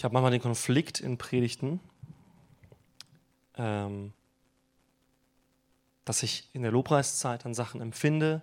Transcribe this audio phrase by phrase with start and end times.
[0.00, 1.78] Ich habe manchmal den Konflikt in Predigten,
[3.58, 4.14] ähm,
[6.06, 8.40] dass ich in der Lobpreiszeit dann Sachen empfinde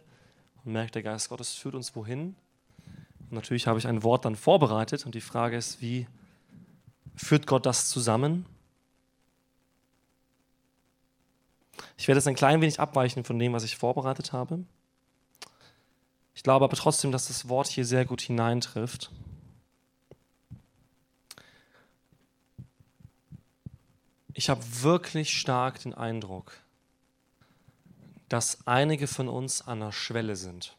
[0.64, 2.36] und merke, der Geist Gottes führt uns wohin.
[3.22, 6.06] Und natürlich habe ich ein Wort dann vorbereitet und die Frage ist, wie
[7.16, 8.46] führt Gott das zusammen?
[11.98, 14.64] Ich werde jetzt ein klein wenig abweichen von dem, was ich vorbereitet habe.
[16.36, 19.12] Ich glaube aber trotzdem, dass das Wort hier sehr gut hineintrifft.
[24.38, 26.54] Ich habe wirklich stark den Eindruck,
[28.30, 30.78] dass einige von uns an der Schwelle sind.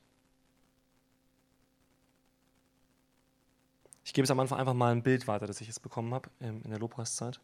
[4.04, 6.30] Ich gebe es am Anfang einfach mal ein Bild weiter, das ich jetzt bekommen habe
[6.38, 7.40] in der Lobpreiszeit.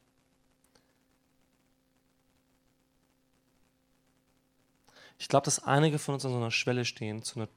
[5.19, 7.49] Ich glaube, dass einige von uns an so einer Schwelle stehen zu, einer,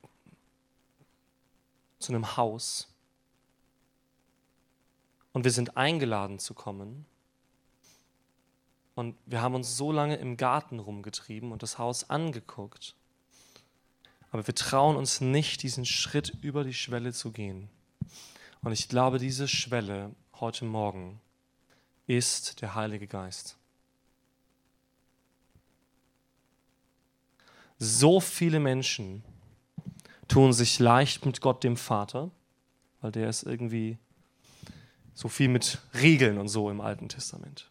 [2.00, 2.92] zu einem Haus
[5.32, 7.06] und wir sind eingeladen zu kommen
[8.98, 12.96] und wir haben uns so lange im Garten rumgetrieben und das Haus angeguckt.
[14.32, 17.70] Aber wir trauen uns nicht, diesen Schritt über die Schwelle zu gehen.
[18.64, 21.22] Und ich glaube, diese Schwelle heute Morgen
[22.08, 23.56] ist der Heilige Geist.
[27.78, 29.24] So viele Menschen
[30.28, 32.32] tun sich leicht mit Gott dem Vater,
[33.02, 34.00] weil der ist irgendwie
[35.14, 37.70] so viel mit Regeln und so im Alten Testament.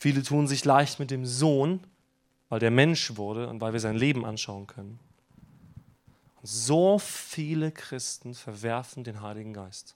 [0.00, 1.86] Viele tun sich leicht mit dem Sohn,
[2.48, 4.98] weil der Mensch wurde und weil wir sein Leben anschauen können.
[6.36, 9.94] Und so viele Christen verwerfen den Heiligen Geist.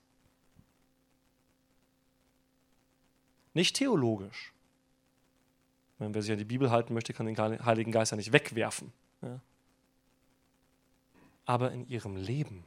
[3.54, 4.52] Nicht theologisch.
[5.98, 8.92] Wenn wer sich an die Bibel halten möchte, kann den Heiligen Geist ja nicht wegwerfen.
[9.22, 9.40] Ja.
[11.46, 12.64] Aber in ihrem Leben.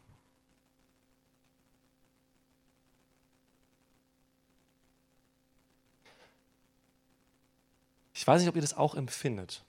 [8.27, 9.63] Ich weiß nicht, ob ihr das auch empfindet,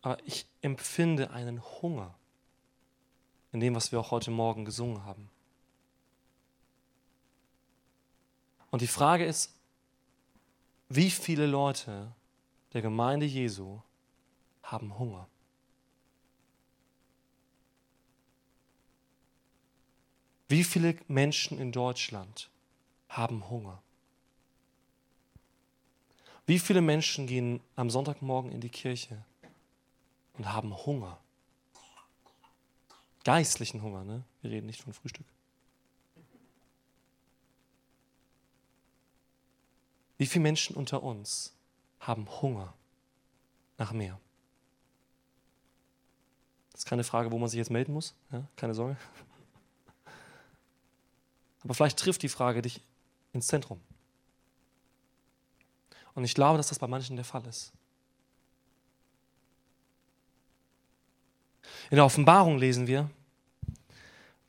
[0.00, 2.14] aber ich empfinde einen Hunger
[3.50, 5.28] in dem, was wir auch heute Morgen gesungen haben.
[8.70, 9.52] Und die Frage ist,
[10.88, 12.12] wie viele Leute
[12.72, 13.80] der Gemeinde Jesu
[14.62, 15.26] haben Hunger?
[20.46, 22.48] Wie viele Menschen in Deutschland
[23.08, 23.82] haben Hunger?
[26.46, 29.24] Wie viele Menschen gehen am Sonntagmorgen in die Kirche
[30.34, 31.18] und haben Hunger?
[33.24, 34.22] Geistlichen Hunger, ne?
[34.42, 35.26] Wir reden nicht von Frühstück.
[40.18, 41.52] Wie viele Menschen unter uns
[41.98, 42.72] haben Hunger
[43.76, 44.18] nach mehr?
[46.70, 48.46] Das ist keine Frage, wo man sich jetzt melden muss, ja?
[48.54, 48.96] keine Sorge.
[51.64, 52.80] Aber vielleicht trifft die Frage dich
[53.32, 53.80] ins Zentrum.
[56.16, 57.72] Und ich glaube, dass das bei manchen der Fall ist.
[61.90, 63.10] In der Offenbarung lesen wir,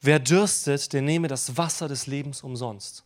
[0.02, 3.04] wer dürstet, der nehme das Wasser des Lebens umsonst.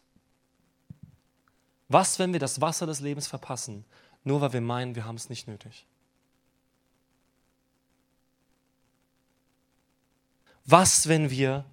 [1.90, 3.84] Was, wenn wir das Wasser des Lebens verpassen,
[4.24, 5.88] nur weil wir meinen, wir haben es nicht nötig?
[10.66, 11.66] Was, wenn wir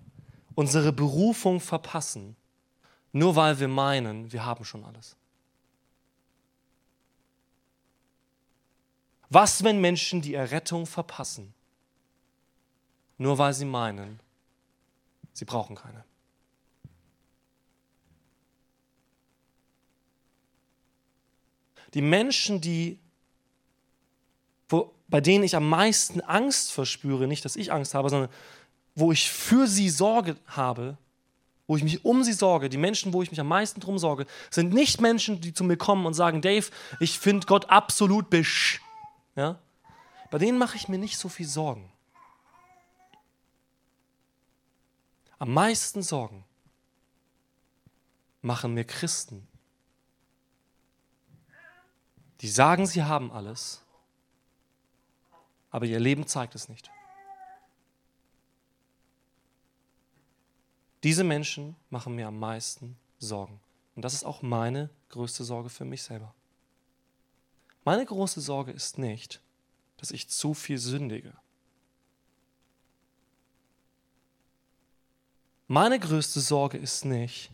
[0.55, 2.34] unsere Berufung verpassen,
[3.12, 5.16] nur weil wir meinen, wir haben schon alles?
[9.30, 11.52] Was, wenn Menschen die Errettung verpassen,
[13.18, 14.20] nur weil sie meinen,
[15.32, 16.04] sie brauchen keine?
[21.94, 22.98] Die Menschen, die,
[24.68, 28.30] wo, bei denen ich am meisten Angst verspüre, nicht, dass ich Angst habe, sondern
[28.94, 30.98] wo ich für sie Sorge habe,
[31.66, 34.26] wo ich mich um sie sorge, die Menschen, wo ich mich am meisten drum sorge,
[34.50, 36.66] sind nicht Menschen, die zu mir kommen und sagen, Dave,
[36.98, 38.80] ich finde Gott absolut besch
[39.38, 39.59] ja?
[40.31, 41.90] Bei denen mache ich mir nicht so viel Sorgen.
[45.38, 46.44] Am meisten Sorgen
[48.43, 49.46] machen mir Christen,
[52.40, 53.82] die sagen, sie haben alles,
[55.70, 56.91] aber ihr Leben zeigt es nicht.
[61.05, 63.61] Diese Menschen machen mir am meisten Sorgen.
[63.94, 66.34] Und das ist auch meine größte Sorge für mich selber.
[67.88, 69.40] Meine große Sorge ist nicht,
[69.96, 71.32] dass ich zu viel sündige.
[75.69, 77.50] Meine größte Sorge ist nicht,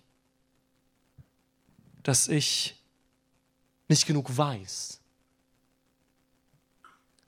[2.03, 2.83] dass ich
[3.87, 5.01] nicht genug weiß.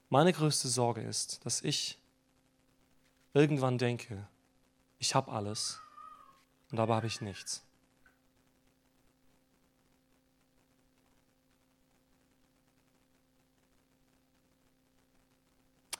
[0.09, 2.01] Meine größte Sorge ist, dass ich
[3.35, 4.27] irgendwann denke,
[4.99, 5.79] ich habe alles
[6.73, 7.66] und dabei habe ich nichts.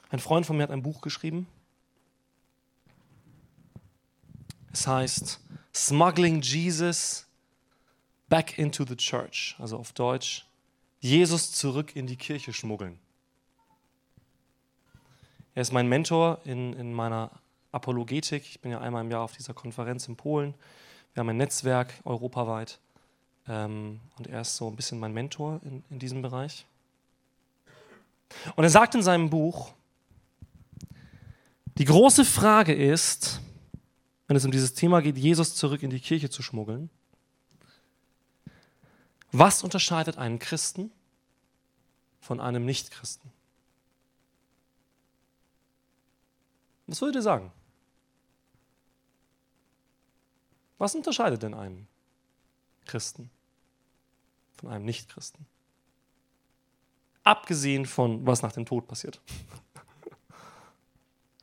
[0.09, 1.47] Ein Freund von mir hat ein Buch geschrieben.
[4.71, 5.39] Es heißt
[5.73, 7.25] Smuggling Jesus
[8.29, 10.45] Back into the Church, also auf Deutsch,
[10.99, 12.99] Jesus zurück in die Kirche schmuggeln.
[15.55, 17.31] Er ist mein Mentor in, in meiner
[17.71, 18.43] Apologetik.
[18.47, 20.53] Ich bin ja einmal im Jahr auf dieser Konferenz in Polen.
[21.13, 22.79] Wir haben ein Netzwerk europaweit.
[23.47, 26.65] Ähm, und er ist so ein bisschen mein Mentor in, in diesem Bereich.
[28.55, 29.73] Und er sagt in seinem Buch,
[31.77, 33.39] die große Frage ist,
[34.27, 36.89] wenn es um dieses Thema geht, Jesus zurück in die Kirche zu schmuggeln,
[39.31, 40.91] was unterscheidet einen Christen
[42.19, 43.31] von einem Nichtchristen?
[46.87, 47.51] Was würdet ihr sagen?
[50.77, 51.87] Was unterscheidet denn einen
[52.85, 53.29] Christen
[54.57, 55.45] von einem Nichtchristen?
[57.23, 59.21] Abgesehen von, was nach dem Tod passiert.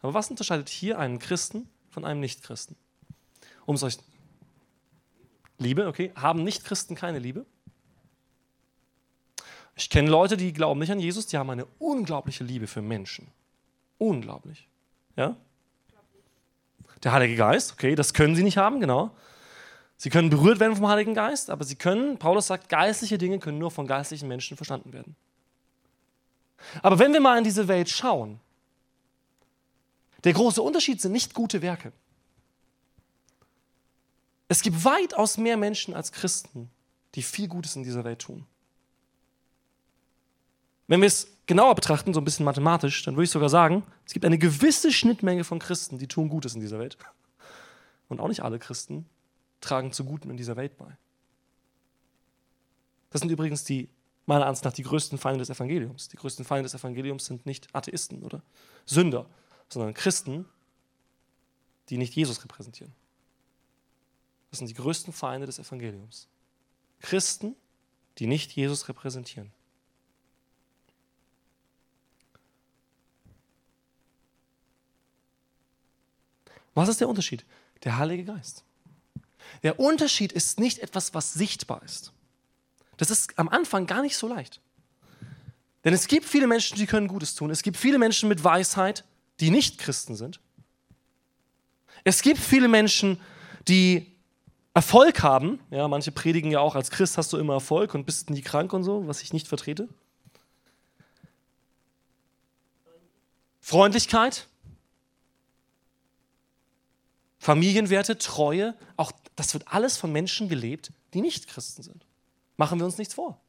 [0.05, 2.77] Aber was unterscheidet hier einen Christen von einem Nichtchristen?
[3.65, 3.97] Um es euch.
[5.57, 6.13] Liebe, okay.
[6.15, 7.47] Haben Nichtchristen keine Liebe?
[9.77, 13.29] Ich kenne Leute, die glauben nicht an Jesus, die haben eine unglaubliche Liebe für Menschen.
[13.97, 14.69] Unglaublich.
[15.17, 15.39] Ja?
[17.03, 19.17] Der Heilige Geist, okay, das können sie nicht haben, genau.
[19.97, 23.57] Sie können berührt werden vom Heiligen Geist, aber sie können, Paulus sagt, geistliche Dinge können
[23.57, 25.17] nur von geistlichen Menschen verstanden werden.
[26.83, 28.39] Aber wenn wir mal in diese Welt schauen,
[30.25, 31.93] der große Unterschied sind nicht gute Werke.
[34.49, 36.71] Es gibt weitaus mehr Menschen als Christen,
[37.15, 38.47] die viel Gutes in dieser Welt tun.
[40.87, 44.13] Wenn wir es genauer betrachten, so ein bisschen mathematisch, dann würde ich sogar sagen, es
[44.13, 46.99] gibt eine gewisse Schnittmenge von Christen, die tun Gutes in dieser Welt.
[48.09, 49.07] Und auch nicht alle Christen
[49.61, 50.97] tragen zu Gutem in dieser Welt bei.
[53.11, 53.89] Das sind übrigens die,
[54.27, 56.09] meiner Ansicht nach, die größten Feinde des Evangeliums.
[56.09, 58.43] Die größten Feinde des Evangeliums sind nicht Atheisten oder
[58.85, 59.27] Sünder,
[59.69, 60.47] sondern Christen,
[61.89, 62.93] die nicht Jesus repräsentieren.
[64.51, 66.29] Das sind die größten Feinde des Evangeliums.
[67.01, 67.57] Christen,
[68.19, 69.53] die nicht Jesus repräsentieren.
[76.75, 77.45] Was ist der Unterschied?
[77.85, 78.65] Der Heilige Geist.
[79.63, 82.13] Der Unterschied ist nicht etwas, was sichtbar ist.
[82.97, 84.61] Das ist am Anfang gar nicht so leicht.
[85.85, 87.51] Denn es gibt viele Menschen, die können Gutes tun.
[87.51, 89.05] Es gibt viele Menschen mit Weisheit,
[89.41, 90.41] die nicht Christen sind.
[92.05, 93.21] Es gibt viele Menschen,
[93.67, 94.15] die
[94.75, 95.61] Erfolg haben.
[95.71, 98.73] Ja, manche predigen ja auch, als Christ hast du immer Erfolg und bist nie krank
[98.73, 99.89] und so, was ich nicht vertrete.
[103.61, 104.47] Freundlichkeit,
[107.39, 112.05] Familienwerte, Treue, auch das wird alles von Menschen gelebt, die nicht Christen sind.
[112.57, 113.41] Machen wir uns nichts vor.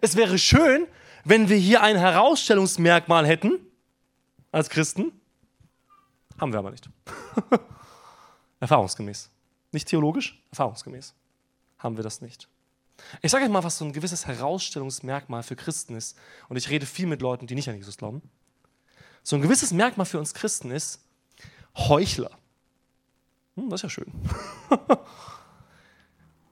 [0.00, 0.86] Es wäre schön,
[1.24, 3.58] wenn wir hier ein Herausstellungsmerkmal hätten
[4.52, 5.12] als Christen.
[6.38, 6.88] Haben wir aber nicht.
[8.60, 9.30] erfahrungsgemäß.
[9.72, 11.14] Nicht theologisch, erfahrungsgemäß.
[11.78, 12.48] Haben wir das nicht.
[13.22, 16.16] Ich sage euch mal, was so ein gewisses Herausstellungsmerkmal für Christen ist.
[16.48, 18.22] Und ich rede viel mit Leuten, die nicht an Jesus glauben.
[19.22, 21.00] So ein gewisses Merkmal für uns Christen ist,
[21.76, 22.30] Heuchler.
[23.56, 24.12] Hm, das ist ja schön.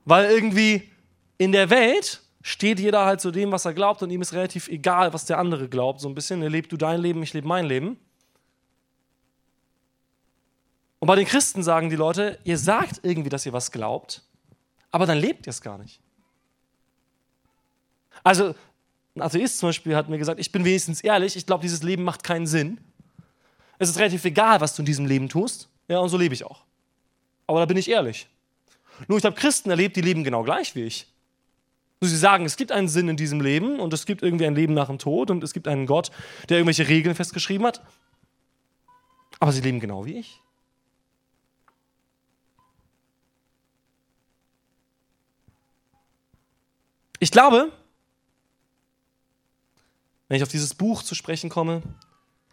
[0.04, 0.90] Weil irgendwie
[1.38, 4.68] in der Welt steht jeder halt zu dem, was er glaubt und ihm ist relativ
[4.68, 6.00] egal, was der andere glaubt.
[6.00, 7.98] So ein bisschen, er lebt du dein Leben, ich lebe mein Leben.
[11.00, 14.22] Und bei den Christen sagen die Leute, ihr sagt irgendwie, dass ihr was glaubt,
[14.92, 16.00] aber dann lebt ihr es gar nicht.
[18.22, 18.54] Also,
[19.16, 22.04] ein Atheist zum Beispiel hat mir gesagt, ich bin wenigstens ehrlich, ich glaube, dieses Leben
[22.04, 22.80] macht keinen Sinn.
[23.78, 25.68] Es ist relativ egal, was du in diesem Leben tust.
[25.88, 26.62] Ja, und so lebe ich auch.
[27.48, 28.28] Aber da bin ich ehrlich.
[29.08, 31.08] Nur ich habe Christen erlebt, die leben genau gleich wie ich.
[32.00, 34.74] Sie sagen, es gibt einen Sinn in diesem Leben und es gibt irgendwie ein Leben
[34.74, 36.10] nach dem Tod und es gibt einen Gott,
[36.48, 37.82] der irgendwelche Regeln festgeschrieben hat.
[39.40, 40.40] Aber sie leben genau wie ich.
[47.18, 47.72] Ich glaube,
[50.28, 51.82] wenn ich auf dieses Buch zu sprechen komme,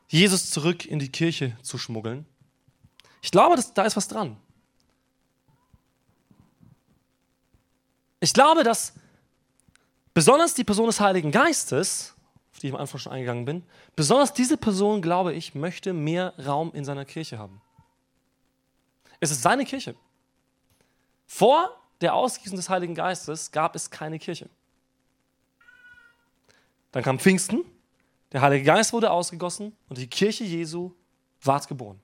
[0.08, 2.26] Jesus zurück in die Kirche zu schmuggeln.
[3.22, 4.38] Ich glaube, dass, da ist was dran.
[8.20, 8.94] Ich glaube, dass
[10.14, 12.16] besonders die Person des Heiligen Geistes,
[12.52, 13.64] auf die ich am Anfang schon eingegangen bin,
[13.96, 17.62] besonders diese Person, glaube ich, möchte mehr Raum in seiner Kirche haben.
[19.20, 19.96] Es ist seine Kirche.
[21.26, 21.70] Vor
[22.02, 24.50] der Ausgießung des Heiligen Geistes gab es keine Kirche.
[26.92, 27.64] Dann kam Pfingsten
[28.34, 30.92] der Heilige Geist wurde ausgegossen und die Kirche Jesu
[31.44, 32.02] ward geboren.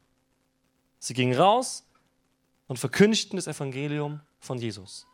[0.99, 1.83] Sie gingen raus
[2.67, 5.07] und verkündigten das Evangelium von Jesus.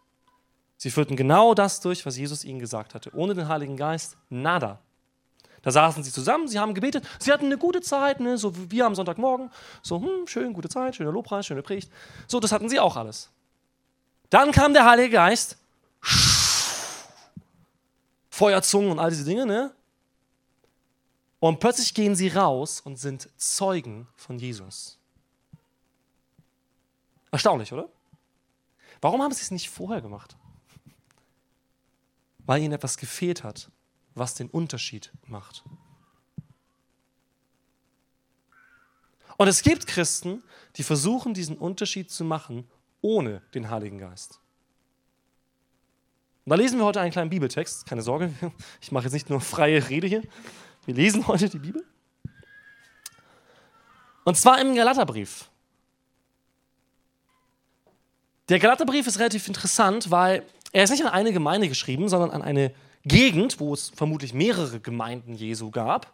[0.78, 3.12] Sie führten genau das durch, was Jesus ihnen gesagt hatte.
[3.16, 4.80] Ohne den Heiligen Geist nada.
[5.62, 8.38] Da saßen sie zusammen, sie haben gebetet, sie hatten eine gute Zeit, ne?
[8.38, 9.50] so wie wir am Sonntagmorgen.
[9.82, 11.92] So, hm, schön, gute Zeit, schöner Lobpreis, schöne Predigt.
[12.28, 13.32] So, das hatten sie auch alles.
[14.30, 15.58] Dann kam der Heilige Geist,
[18.30, 19.72] Feuerzungen und all diese Dinge, ne?
[21.40, 25.00] Und plötzlich gehen sie raus und sind Zeugen von Jesus.
[27.32, 27.90] Erstaunlich, oder?
[29.02, 30.36] Warum haben sie es nicht vorher gemacht?
[32.46, 33.72] Weil ihnen etwas gefehlt hat,
[34.14, 35.64] was den Unterschied macht.
[39.38, 40.44] Und es gibt Christen,
[40.78, 42.68] die versuchen, diesen Unterschied zu machen
[43.02, 44.40] ohne den Heiligen Geist.
[46.46, 47.86] Und da lesen wir heute einen kleinen Bibeltext.
[47.86, 48.32] Keine Sorge,
[48.82, 50.24] ich mache jetzt nicht nur freie Rede hier.
[50.86, 51.84] Wir lesen heute die Bibel.
[54.24, 55.50] Und zwar im Galaterbrief.
[58.50, 62.42] Der Galaterbrief ist relativ interessant, weil er ist nicht an eine Gemeinde geschrieben, sondern an
[62.42, 62.74] eine
[63.06, 66.14] Gegend, wo es vermutlich mehrere Gemeinden Jesu gab.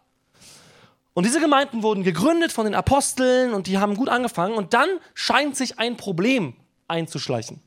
[1.14, 4.54] Und diese Gemeinden wurden gegründet von den Aposteln und die haben gut angefangen.
[4.54, 6.54] Und dann scheint sich ein Problem
[6.86, 7.60] einzuschleichen.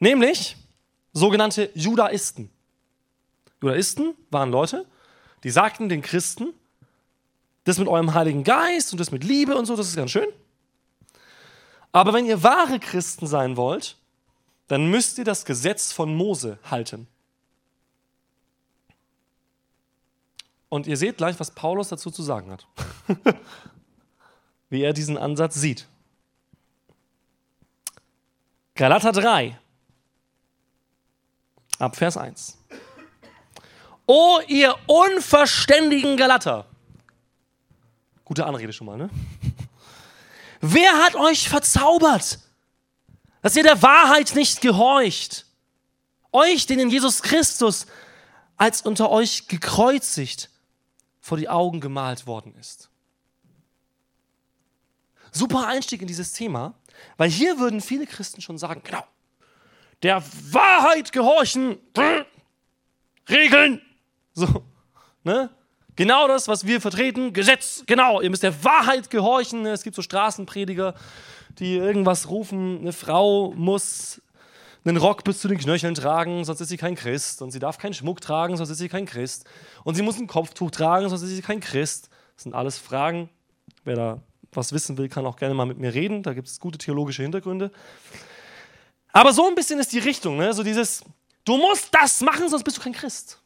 [0.00, 0.58] Nämlich
[1.14, 2.50] sogenannte Judaisten.
[3.62, 4.84] Judaisten waren Leute,
[5.44, 6.52] die sagten den Christen,
[7.64, 10.28] das mit eurem Heiligen Geist und das mit Liebe und so, das ist ganz schön.
[11.92, 13.96] Aber wenn ihr wahre Christen sein wollt,
[14.68, 17.06] dann müsst ihr das Gesetz von Mose halten.
[20.68, 22.66] Und ihr seht gleich, was Paulus dazu zu sagen hat.
[24.68, 25.86] Wie er diesen Ansatz sieht.
[28.74, 29.58] Galater 3,
[31.78, 32.58] ab Vers 1.
[34.06, 36.66] O ihr unverständigen Galater.
[38.24, 39.08] Gute Anrede schon mal, ne?
[40.68, 42.40] Wer hat euch verzaubert,
[43.40, 45.46] dass ihr der Wahrheit nicht gehorcht?
[46.32, 47.86] Euch, denen Jesus Christus
[48.56, 50.50] als unter euch gekreuzigt
[51.20, 52.90] vor die Augen gemalt worden ist.
[55.30, 56.74] Super Einstieg in dieses Thema,
[57.16, 59.06] weil hier würden viele Christen schon sagen, genau,
[60.02, 61.78] der Wahrheit gehorchen,
[63.28, 63.82] Regeln,
[64.34, 64.64] so,
[65.22, 65.50] ne?
[65.96, 69.64] Genau das, was wir vertreten, Gesetz, genau, ihr müsst der Wahrheit gehorchen.
[69.66, 70.94] Es gibt so Straßenprediger,
[71.58, 74.20] die irgendwas rufen, eine Frau muss
[74.84, 77.42] einen Rock bis zu den Knöcheln tragen, sonst ist sie kein Christ.
[77.42, 79.44] Und sie darf keinen Schmuck tragen, sonst ist sie kein Christ.
[79.82, 82.08] Und sie muss ein Kopftuch tragen, sonst ist sie kein Christ.
[82.36, 83.28] Das sind alles Fragen.
[83.84, 84.20] Wer da
[84.52, 86.22] was wissen will, kann auch gerne mal mit mir reden.
[86.22, 87.72] Da gibt es gute theologische Hintergründe.
[89.12, 90.52] Aber so ein bisschen ist die Richtung, ne?
[90.52, 91.02] so dieses,
[91.44, 93.40] du musst das machen, sonst bist du kein Christ.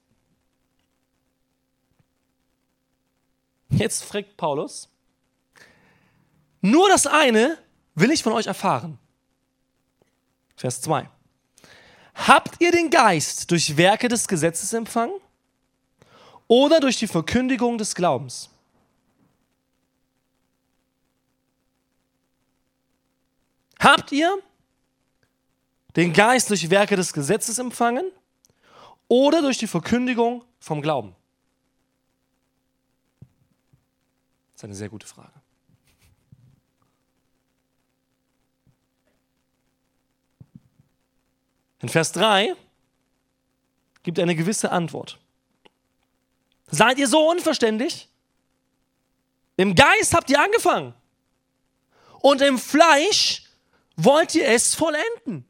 [3.71, 4.89] Jetzt fragt Paulus,
[6.61, 7.59] nur das eine
[7.95, 8.99] will ich von euch erfahren.
[10.57, 11.09] Vers 2.
[12.15, 15.15] Habt ihr den Geist durch Werke des Gesetzes empfangen
[16.49, 18.51] oder durch die Verkündigung des Glaubens?
[23.79, 24.43] Habt ihr
[25.97, 28.11] den Geist durch Werke des Gesetzes empfangen
[29.09, 31.17] oder durch die Verkündigung vom Glauben?
[33.17, 35.33] Das ist eine sehr gute Frage.
[41.81, 42.55] In Vers 3
[44.03, 45.19] gibt er eine gewisse Antwort.
[46.71, 48.11] Seid ihr so unverständlich?
[49.57, 50.95] Im Geist habt ihr angefangen.
[52.21, 53.49] Und im Fleisch
[53.97, 55.47] wollt ihr es vollenden.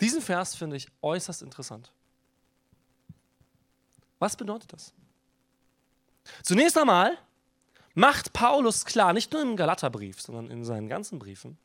[0.00, 1.92] Diesen Vers finde ich äußerst interessant.
[4.18, 4.94] Was bedeutet das?
[6.42, 7.16] Zunächst einmal
[7.94, 11.58] macht Paulus klar, nicht nur im Galaterbrief, sondern in seinen ganzen Briefen,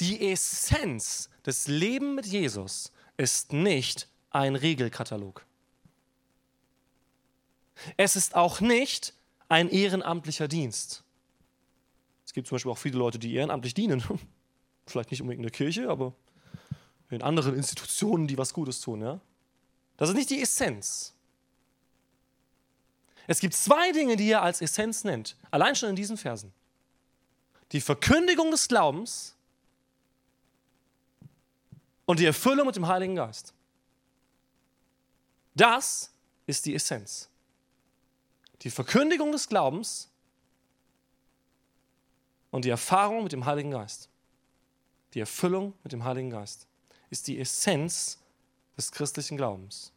[0.00, 5.44] die Essenz des Lebens mit Jesus ist nicht ein Regelkatalog.
[7.96, 9.14] Es ist auch nicht
[9.48, 11.04] ein ehrenamtlicher Dienst.
[12.24, 14.02] Es gibt zum Beispiel auch viele Leute, die ehrenamtlich dienen.
[14.86, 16.14] Vielleicht nicht unbedingt in der Kirche, aber
[17.10, 19.00] in anderen Institutionen, die was Gutes tun.
[19.00, 19.20] Ja?
[19.96, 21.14] Das ist nicht die Essenz.
[23.26, 26.52] Es gibt zwei Dinge, die er als Essenz nennt, allein schon in diesen Versen.
[27.72, 29.34] Die Verkündigung des Glaubens
[32.04, 33.52] und die Erfüllung mit dem Heiligen Geist.
[35.54, 36.12] Das
[36.46, 37.28] ist die Essenz.
[38.62, 40.08] Die Verkündigung des Glaubens
[42.50, 44.08] und die Erfahrung mit dem Heiligen Geist.
[45.14, 46.66] Die Erfüllung mit dem Heiligen Geist
[47.10, 48.18] ist die Essenz
[48.76, 49.92] des christlichen Glaubens.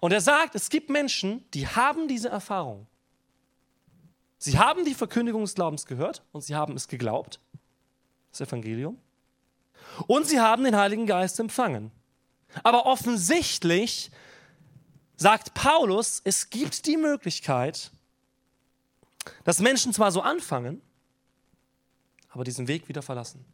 [0.00, 2.86] Und er sagt, es gibt Menschen, die haben diese Erfahrung.
[4.38, 7.40] Sie haben die Verkündigung des Glaubens gehört und sie haben es geglaubt,
[8.32, 8.98] das Evangelium.
[10.06, 11.90] Und sie haben den Heiligen Geist empfangen.
[12.62, 14.10] Aber offensichtlich
[15.16, 17.90] sagt Paulus, es gibt die Möglichkeit,
[19.44, 20.80] dass Menschen zwar so anfangen,
[22.30, 23.44] aber diesen Weg wieder verlassen.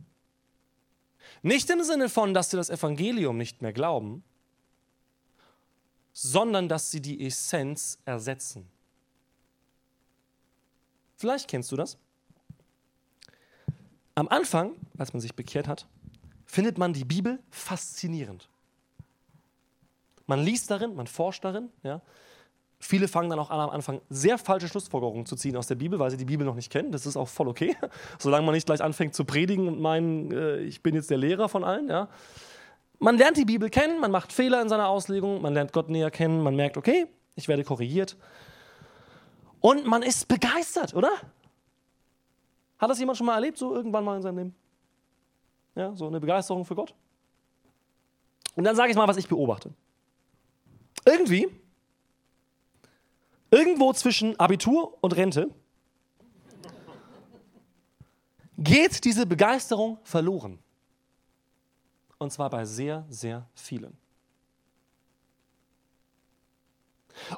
[1.43, 4.23] Nicht im Sinne von, dass sie das Evangelium nicht mehr glauben,
[6.19, 8.67] sondern dass sie die Essenz ersetzen.
[11.19, 11.99] Vielleicht kennst du das.
[14.15, 15.87] Am Anfang, als man sich bekehrt hat,
[16.47, 18.49] findet man die Bibel faszinierend.
[20.27, 21.69] Man liest darin, man forscht darin.
[21.83, 22.01] Ja.
[22.79, 25.99] Viele fangen dann auch an, am Anfang sehr falsche Schlussfolgerungen zu ziehen aus der Bibel,
[25.99, 26.93] weil sie die Bibel noch nicht kennen.
[26.93, 27.77] Das ist auch voll okay,
[28.19, 31.51] solange man nicht gleich anfängt zu predigen und meinen, äh, ich bin jetzt der Lehrer
[31.51, 31.91] von allen.
[31.91, 32.09] Ja.
[32.99, 36.11] Man lernt die Bibel kennen, man macht Fehler in seiner Auslegung, man lernt Gott näher
[36.11, 38.17] kennen, man merkt, okay, ich werde korrigiert.
[39.61, 41.11] Und man ist begeistert, oder?
[42.79, 44.55] Hat das jemand schon mal erlebt, so irgendwann mal in seinem Leben?
[45.75, 46.95] Ja, so eine Begeisterung für Gott?
[48.55, 49.73] Und dann sage ich mal, was ich beobachte.
[51.05, 51.49] Irgendwie,
[53.51, 55.51] irgendwo zwischen Abitur und Rente,
[58.59, 60.59] geht diese Begeisterung verloren.
[62.19, 63.97] Und zwar bei sehr, sehr vielen.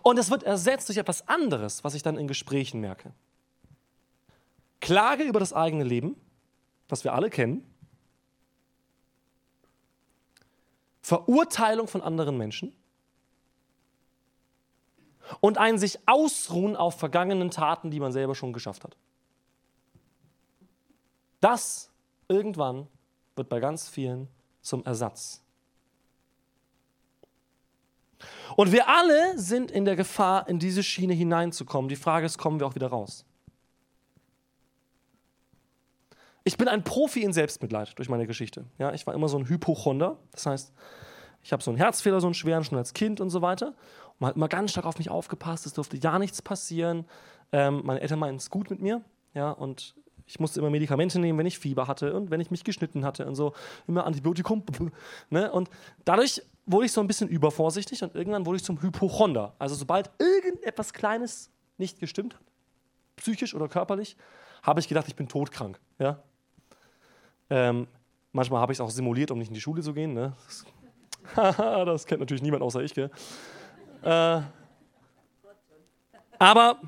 [0.02, 3.12] Und es wird ersetzt durch etwas anderes, was ich dann in Gesprächen merke.
[4.80, 6.16] Klage über das eigene Leben,
[6.88, 7.64] was wir alle kennen.
[11.02, 12.74] Verurteilung von anderen Menschen.
[15.40, 18.96] Und ein sich ausruhen auf vergangenen Taten, die man selber schon geschafft hat.
[21.40, 21.90] Das
[22.28, 22.88] irgendwann
[23.36, 24.28] wird bei ganz vielen
[24.68, 25.42] zum Ersatz.
[28.56, 31.88] Und wir alle sind in der Gefahr, in diese Schiene hineinzukommen.
[31.88, 33.24] Die Frage ist, kommen wir auch wieder raus?
[36.44, 38.66] Ich bin ein Profi in Selbstmitleid durch meine Geschichte.
[38.78, 40.18] Ja, ich war immer so ein Hypochonder.
[40.32, 40.72] Das heißt,
[41.42, 43.68] ich habe so einen Herzfehler, so einen schweren, schon als Kind und so weiter.
[43.68, 45.66] Und man hat immer ganz stark auf mich aufgepasst.
[45.66, 47.06] Es durfte ja nichts passieren.
[47.52, 49.02] Ähm, meine Eltern meinten es gut mit mir.
[49.34, 49.94] Ja, und
[50.28, 53.26] ich musste immer Medikamente nehmen, wenn ich Fieber hatte und wenn ich mich geschnitten hatte
[53.26, 53.54] und so.
[53.86, 54.62] Immer Antibiotikum.
[55.30, 55.50] Ne?
[55.50, 55.70] Und
[56.04, 59.54] dadurch wurde ich so ein bisschen übervorsichtig und irgendwann wurde ich zum Hypochonder.
[59.58, 62.42] Also sobald irgendetwas Kleines nicht gestimmt hat,
[63.16, 64.16] psychisch oder körperlich,
[64.62, 65.80] habe ich gedacht, ich bin todkrank.
[65.98, 66.22] Ja?
[67.50, 67.86] Ähm,
[68.32, 70.12] manchmal habe ich es auch simuliert, um nicht in die Schule zu gehen.
[70.12, 70.34] Ne?
[71.34, 72.94] Das, das kennt natürlich niemand außer ich.
[72.94, 73.10] Gell?
[74.02, 74.40] Äh,
[76.38, 76.80] aber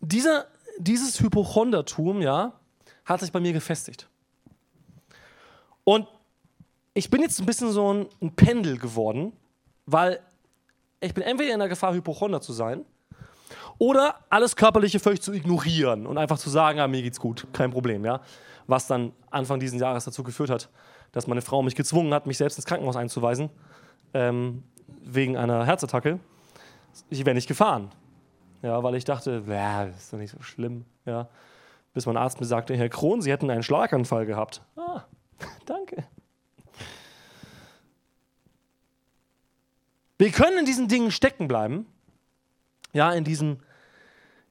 [0.00, 0.46] dieser,
[0.78, 2.52] dieses Hypochondertum, ja,
[3.04, 4.08] hat sich bei mir gefestigt.
[5.84, 6.06] Und
[6.94, 9.32] ich bin jetzt ein bisschen so ein, Pendel geworden,
[9.86, 10.20] weil
[11.00, 12.84] ich bin entweder in der Gefahr, Hypochonder zu sein,
[13.78, 17.70] oder alles Körperliche völlig zu ignorieren und einfach zu sagen, ja, mir geht's gut, kein
[17.70, 18.20] Problem, ja.
[18.66, 20.68] Was dann Anfang dieses Jahres dazu geführt hat,
[21.12, 23.50] dass meine Frau mich gezwungen hat, mich selbst ins Krankenhaus einzuweisen,
[24.12, 24.62] ähm,
[25.02, 26.20] wegen einer Herzattacke.
[27.08, 27.90] Ich wäre nicht gefahren.
[28.62, 30.84] Ja, weil ich dachte, das ist doch nicht so schlimm.
[31.06, 31.28] Ja.
[31.92, 34.62] Bis mein Arzt mir sagte, Herr Kron, Sie hätten einen Schlaganfall gehabt.
[34.76, 35.04] Ah,
[35.66, 36.04] danke.
[40.18, 41.86] Wir können in diesen Dingen stecken bleiben.
[42.92, 43.60] Ja, in diesem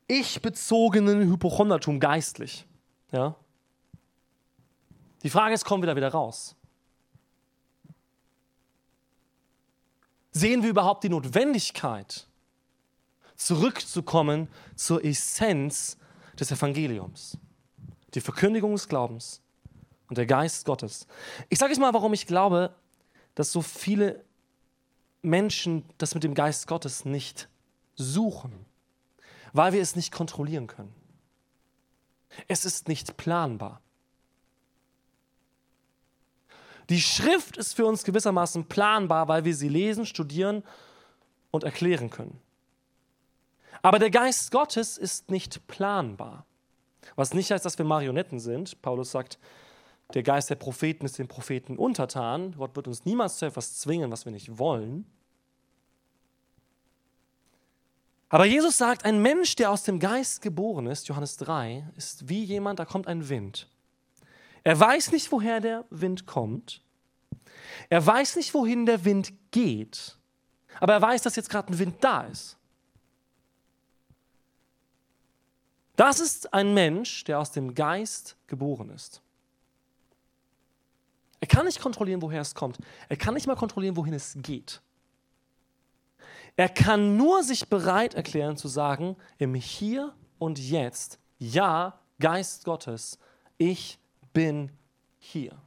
[0.08, 2.66] ich-bezogenen Hypochondertum geistlich.
[3.12, 3.36] Ja.
[5.22, 6.56] Die Frage ist, kommen wir da wieder raus?
[10.32, 12.29] Sehen wir überhaupt die Notwendigkeit,
[13.40, 15.98] zurückzukommen zur Essenz
[16.38, 17.38] des Evangeliums.
[18.14, 19.42] Die Verkündigung des Glaubens
[20.10, 21.08] und der Geist Gottes.
[21.48, 22.76] Ich sage jetzt mal, warum ich glaube,
[23.36, 24.24] dass so viele
[25.22, 27.48] Menschen das mit dem Geist Gottes nicht
[27.96, 28.66] suchen.
[29.54, 30.94] Weil wir es nicht kontrollieren können.
[32.48, 33.82] Es ist nicht planbar.
[36.90, 40.64] Die Schrift ist für uns gewissermaßen planbar, weil wir sie lesen, studieren
[41.52, 42.40] und erklären können.
[43.82, 46.46] Aber der Geist Gottes ist nicht planbar.
[47.16, 48.82] Was nicht heißt, dass wir Marionetten sind.
[48.82, 49.40] Paulus sagt,
[50.14, 52.56] der Geist der Propheten ist den Propheten untertan.
[52.58, 55.06] Gott wird uns niemals zu etwas zwingen, was wir nicht wollen.
[58.30, 62.44] Aber Jesus sagt, ein Mensch, der aus dem Geist geboren ist, Johannes 3, ist wie
[62.44, 63.68] jemand, da kommt ein Wind.
[64.64, 66.84] Er weiß nicht, woher der Wind kommt.
[67.90, 70.18] Er weiß nicht, wohin der Wind geht.
[70.80, 72.59] Aber er weiß, dass jetzt gerade ein Wind da ist.
[76.00, 79.22] Das ist ein Mensch, der aus dem Geist geboren ist.
[81.42, 82.78] Er kann nicht kontrollieren, woher es kommt.
[83.10, 84.82] Er kann nicht mal kontrollieren, wohin es geht.
[86.56, 93.20] Er kann nur sich bereit erklären zu sagen, im Hier und Jetzt, ja, Geist Gottes,
[93.58, 94.00] ich
[94.32, 94.72] bin
[95.18, 95.62] hier.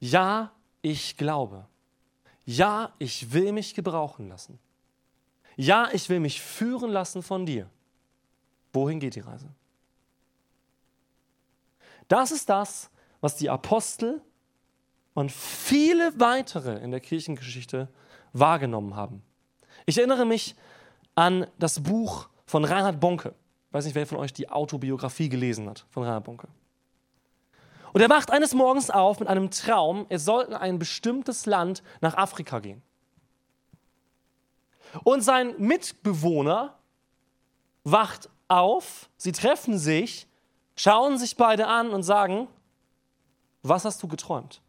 [0.00, 1.66] ja, ich glaube.
[2.46, 4.58] Ja, ich will mich gebrauchen lassen.
[5.56, 7.68] Ja, ich will mich führen lassen von dir.
[8.76, 9.48] Wohin geht die Reise?
[12.08, 12.90] Das ist das,
[13.22, 14.20] was die Apostel
[15.14, 17.88] und viele weitere in der Kirchengeschichte
[18.34, 19.22] wahrgenommen haben.
[19.86, 20.54] Ich erinnere mich
[21.14, 23.34] an das Buch von Reinhard Bonke.
[23.68, 26.48] Ich weiß nicht, wer von euch die Autobiografie gelesen hat von Reinhard Bonke.
[27.94, 31.82] Und er wacht eines Morgens auf mit einem Traum, es soll in ein bestimmtes Land
[32.02, 32.82] nach Afrika gehen.
[35.02, 36.78] Und sein Mitbewohner
[37.84, 40.26] wacht auf, sie treffen sich,
[40.76, 42.48] schauen sich beide an und sagen,
[43.62, 44.60] was hast du geträumt?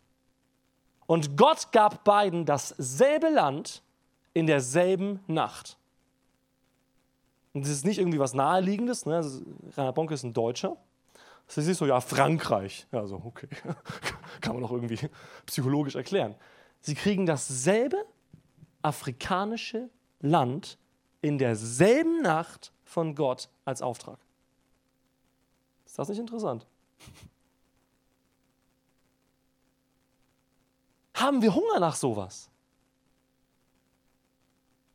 [1.06, 3.82] Und Gott gab beiden dasselbe Land
[4.34, 5.78] in derselben Nacht.
[7.54, 9.06] Und das ist nicht irgendwie was Naheliegendes.
[9.06, 9.16] Ne?
[9.16, 9.42] Also,
[9.76, 10.78] Rainer Bonke ist ein Deutscher.
[11.48, 12.88] Das ist so, ja, Frankreich.
[12.92, 13.48] Ja, so, okay.
[14.42, 15.00] Kann man doch irgendwie
[15.46, 16.36] psychologisch erklären.
[16.82, 18.06] Sie kriegen dasselbe
[18.82, 20.78] afrikanische Land
[21.22, 24.18] in derselben Nacht von Gott als Auftrag.
[25.86, 26.66] Ist das nicht interessant?
[31.14, 32.50] Haben wir Hunger nach sowas?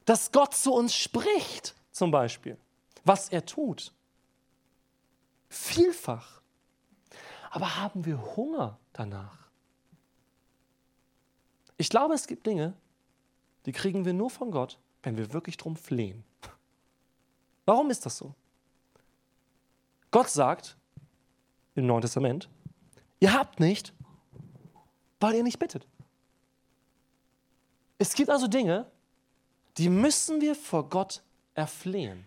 [0.04, 2.56] Dass Gott zu uns spricht, zum Beispiel,
[3.04, 3.92] was er tut.
[5.48, 6.40] Vielfach.
[7.50, 9.38] Aber haben wir Hunger danach?
[11.76, 12.74] Ich glaube, es gibt Dinge,
[13.66, 16.24] die kriegen wir nur von Gott, wenn wir wirklich drum flehen.
[17.64, 18.34] Warum ist das so?
[20.10, 20.76] Gott sagt
[21.74, 22.48] im Neuen Testament,
[23.20, 23.94] ihr habt nicht,
[25.20, 25.86] weil ihr nicht bittet.
[27.98, 28.90] Es gibt also Dinge,
[29.78, 31.22] die müssen wir vor Gott
[31.54, 32.26] erflehen.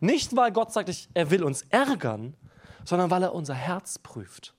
[0.00, 2.36] Nicht, weil Gott sagt, er will uns ärgern,
[2.84, 4.54] sondern weil er unser Herz prüft.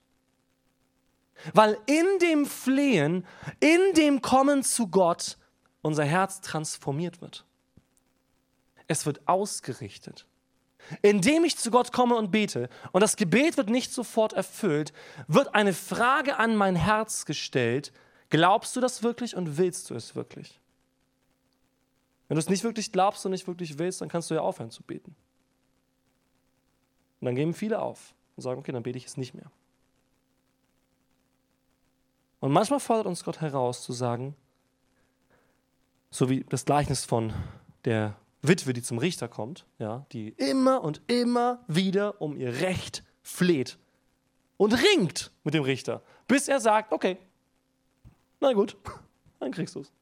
[1.54, 3.26] Weil in dem Flehen,
[3.60, 5.38] in dem Kommen zu Gott
[5.82, 7.44] unser Herz transformiert wird.
[8.88, 10.26] Es wird ausgerichtet.
[11.02, 14.92] Indem ich zu Gott komme und bete und das Gebet wird nicht sofort erfüllt,
[15.26, 17.92] wird eine Frage an mein Herz gestellt.
[18.30, 20.58] Glaubst du das wirklich und willst du es wirklich?
[22.28, 24.70] Wenn du es nicht wirklich glaubst und nicht wirklich willst, dann kannst du ja aufhören
[24.70, 25.14] zu beten.
[27.20, 29.50] Und dann geben viele auf und sagen, okay, dann bete ich es nicht mehr.
[32.40, 34.36] Und manchmal fordert uns Gott heraus zu sagen,
[36.10, 37.32] so wie das Gleichnis von
[37.84, 43.02] der Witwe, die zum Richter kommt, ja, die immer und immer wieder um ihr Recht
[43.22, 43.78] fleht
[44.56, 47.18] und ringt mit dem Richter, bis er sagt, okay,
[48.40, 48.76] na gut,
[49.40, 49.92] dann kriegst du es.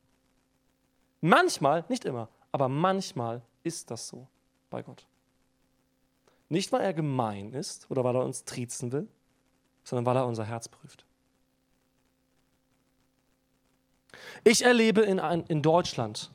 [1.20, 4.28] Manchmal, nicht immer, aber manchmal ist das so
[4.70, 5.06] bei Gott.
[6.48, 9.08] Nicht, weil er gemein ist oder weil er uns triezen will,
[9.82, 11.04] sondern weil er unser Herz prüft.
[14.44, 16.30] Ich erlebe in, in Deutschland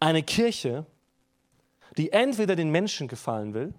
[0.00, 0.86] eine Kirche,
[1.96, 3.72] die entweder den Menschen gefallen will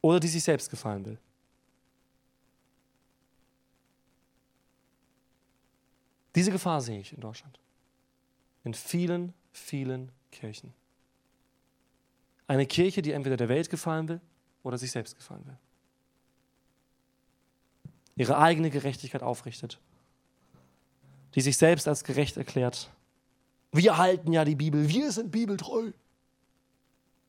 [0.00, 1.18] oder die sich selbst gefallen will.
[6.34, 7.58] Diese Gefahr sehe ich in Deutschland.
[8.62, 10.72] In vielen, vielen Kirchen.
[12.46, 14.20] Eine Kirche, die entweder der Welt gefallen will
[14.62, 15.56] oder sich selbst gefallen will.
[18.16, 19.80] Ihre eigene Gerechtigkeit aufrichtet.
[21.34, 22.90] Die sich selbst als gerecht erklärt.
[23.72, 25.92] Wir halten ja die Bibel, wir sind bibeltreu.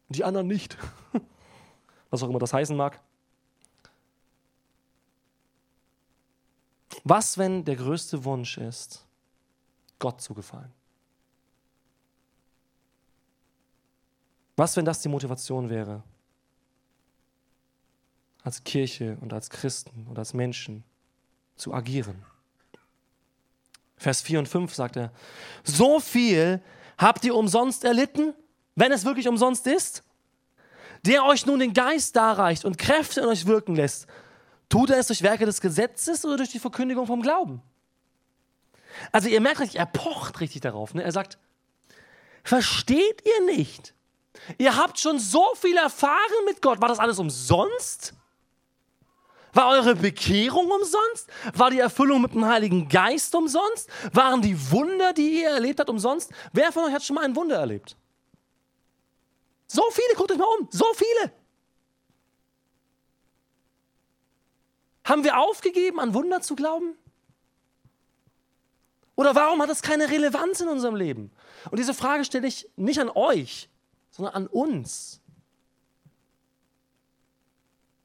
[0.09, 0.77] Die anderen nicht.
[2.09, 2.99] Was auch immer das heißen mag.
[7.03, 9.05] Was, wenn der größte Wunsch ist,
[9.97, 10.71] Gott zu gefallen?
[14.55, 16.03] Was, wenn das die Motivation wäre,
[18.43, 20.83] als Kirche und als Christen und als Menschen
[21.55, 22.23] zu agieren?
[24.01, 25.11] Vers 4 und 5 sagt er,
[25.63, 26.61] so viel
[26.97, 28.33] habt ihr umsonst erlitten,
[28.75, 30.03] wenn es wirklich umsonst ist,
[31.05, 34.07] der euch nun den Geist darreicht und Kräfte in euch wirken lässt.
[34.69, 37.61] Tut er es durch Werke des Gesetzes oder durch die Verkündigung vom Glauben?
[39.11, 40.93] Also ihr merkt richtig, er pocht richtig darauf.
[40.93, 41.03] Ne?
[41.03, 41.37] Er sagt,
[42.43, 43.93] versteht ihr nicht,
[44.57, 46.81] Ihr habt schon so viel erfahren mit Gott.
[46.81, 48.13] War das alles umsonst?
[49.53, 51.27] War eure Bekehrung umsonst?
[51.53, 53.89] War die Erfüllung mit dem Heiligen Geist umsonst?
[54.13, 56.31] Waren die Wunder, die ihr erlebt habt, umsonst?
[56.53, 57.97] Wer von euch hat schon mal ein Wunder erlebt?
[59.67, 61.31] So viele, guckt euch mal um, so viele.
[65.05, 66.95] Haben wir aufgegeben, an Wunder zu glauben?
[69.15, 71.31] Oder warum hat das keine Relevanz in unserem Leben?
[71.69, 73.69] Und diese Frage stelle ich nicht an euch,
[74.09, 75.20] sondern an uns.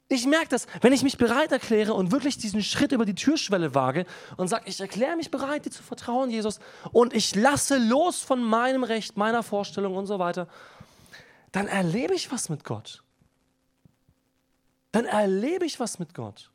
[0.09, 3.75] Ich merke das, wenn ich mich bereit erkläre und wirklich diesen Schritt über die Türschwelle
[3.75, 6.61] wage und sage, ich erkläre mich bereit, dir zu vertrauen, Jesus,
[6.93, 10.47] und ich lasse los von meinem Recht, meiner Vorstellung und so weiter,
[11.51, 13.03] dann erlebe ich was mit Gott.
[14.93, 16.51] Dann erlebe ich was mit Gott.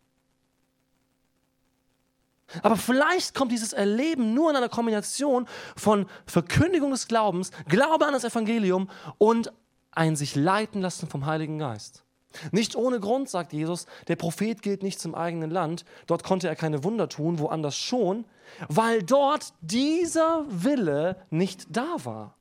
[2.63, 8.13] Aber vielleicht kommt dieses Erleben nur in einer Kombination von Verkündigung des Glaubens, Glaube an
[8.13, 9.51] das Evangelium und
[9.91, 12.03] ein sich leiten lassen vom Heiligen Geist.
[12.51, 16.55] Nicht ohne Grund sagt Jesus, der Prophet gilt nicht zum eigenen Land, dort konnte er
[16.55, 18.25] keine Wunder tun, woanders schon,
[18.67, 22.35] weil dort dieser Wille nicht da war.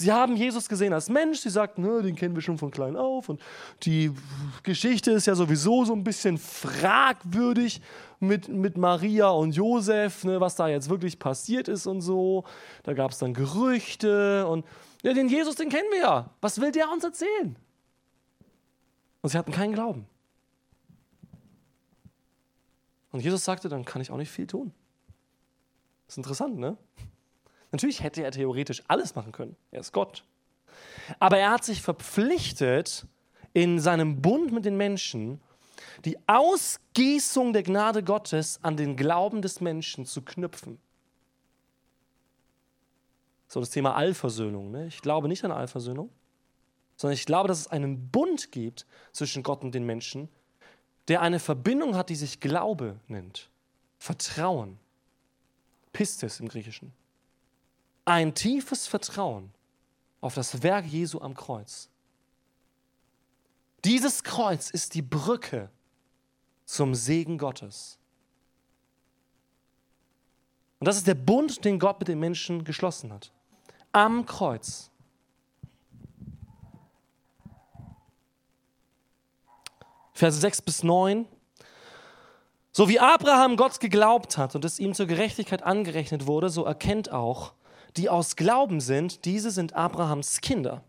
[0.00, 3.28] Sie haben Jesus gesehen als Mensch, sie sagten, den kennen wir schon von klein auf
[3.28, 3.40] und
[3.82, 4.12] die
[4.62, 7.80] Geschichte ist ja sowieso so ein bisschen fragwürdig
[8.20, 12.44] mit, mit Maria und Josef, ne, was da jetzt wirklich passiert ist und so.
[12.84, 14.64] Da gab es dann Gerüchte und
[15.02, 16.30] ja, den Jesus, den kennen wir ja.
[16.40, 17.56] Was will der uns erzählen?
[19.22, 20.06] Und sie hatten keinen Glauben.
[23.10, 24.72] Und Jesus sagte, dann kann ich auch nicht viel tun.
[26.06, 26.76] Das ist interessant, ne?
[27.72, 29.56] Natürlich hätte er theoretisch alles machen können.
[29.70, 30.24] Er ist Gott.
[31.18, 33.06] Aber er hat sich verpflichtet,
[33.52, 35.40] in seinem Bund mit den Menschen
[36.04, 40.78] die Ausgießung der Gnade Gottes an den Glauben des Menschen zu knüpfen.
[43.48, 44.70] So das Thema Allversöhnung.
[44.70, 44.86] Ne?
[44.86, 46.10] Ich glaube nicht an Allversöhnung
[46.98, 50.28] sondern ich glaube, dass es einen Bund gibt zwischen Gott und den Menschen,
[51.06, 53.48] der eine Verbindung hat, die sich Glaube nennt.
[53.98, 54.78] Vertrauen.
[55.92, 56.92] Pistis im Griechischen.
[58.04, 59.50] Ein tiefes Vertrauen
[60.20, 61.88] auf das Werk Jesu am Kreuz.
[63.84, 65.70] Dieses Kreuz ist die Brücke
[66.64, 67.98] zum Segen Gottes.
[70.80, 73.32] Und das ist der Bund, den Gott mit den Menschen geschlossen hat.
[73.92, 74.90] Am Kreuz.
[80.18, 81.26] Verse 6 bis 9.
[82.72, 87.12] So wie Abraham Gott geglaubt hat und es ihm zur Gerechtigkeit angerechnet wurde, so erkennt
[87.12, 87.52] auch,
[87.96, 90.82] die aus Glauben sind, diese sind Abrahams Kinder.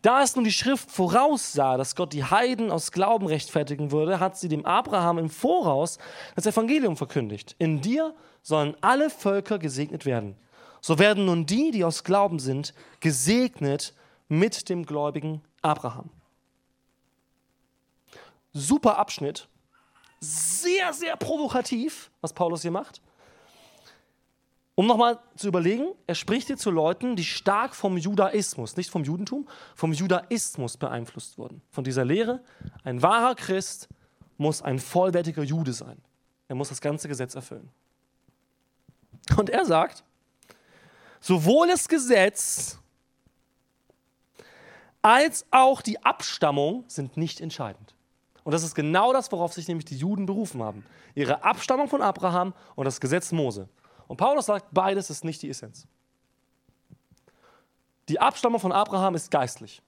[0.00, 4.38] Da es nun die Schrift voraussah, dass Gott die Heiden aus Glauben rechtfertigen würde, hat
[4.38, 5.98] sie dem Abraham im Voraus
[6.34, 7.56] das Evangelium verkündigt.
[7.58, 10.34] In dir sollen alle Völker gesegnet werden.
[10.80, 13.94] So werden nun die, die aus Glauben sind, gesegnet
[14.28, 16.08] mit dem gläubigen Abraham
[18.58, 19.48] super Abschnitt.
[20.20, 23.00] Sehr, sehr provokativ, was Paulus hier macht.
[24.74, 29.02] Um nochmal zu überlegen, er spricht hier zu Leuten, die stark vom Judaismus, nicht vom
[29.02, 31.62] Judentum, vom Judaismus beeinflusst wurden.
[31.70, 32.44] Von dieser Lehre,
[32.84, 33.88] ein wahrer Christ
[34.36, 36.00] muss ein vollwertiger Jude sein.
[36.46, 37.68] Er muss das ganze Gesetz erfüllen.
[39.36, 40.04] Und er sagt,
[41.20, 42.78] sowohl das Gesetz
[45.02, 47.94] als auch die Abstammung sind nicht entscheidend.
[48.48, 50.82] Und das ist genau das, worauf sich nämlich die Juden berufen haben.
[51.14, 53.68] Ihre Abstammung von Abraham und das Gesetz Mose.
[54.06, 55.86] Und Paulus sagt, beides ist nicht die Essenz.
[58.08, 59.82] Die Abstammung von Abraham ist geistlich.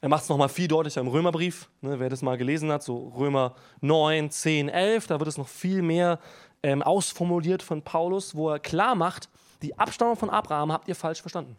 [0.00, 1.68] Er macht es nochmal viel deutlicher im Römerbrief.
[1.82, 5.48] Ne, wer das mal gelesen hat, so Römer 9, 10, 11, da wird es noch
[5.48, 6.18] viel mehr
[6.62, 9.28] ähm, ausformuliert von Paulus, wo er klar macht,
[9.60, 11.58] die Abstammung von Abraham habt ihr falsch verstanden.